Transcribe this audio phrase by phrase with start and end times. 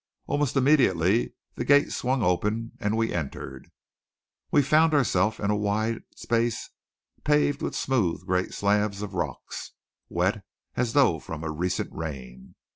[0.25, 3.69] Almost immediately the gate swung open and we entered.
[4.49, 6.71] We found ourselves in a wide space
[7.23, 9.73] paved with smooth great slabs of rocks,
[10.09, 10.43] wet
[10.73, 12.55] as though from a recent rain.